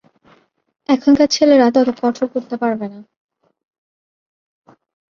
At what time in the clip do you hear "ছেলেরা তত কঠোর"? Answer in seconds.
1.35-2.27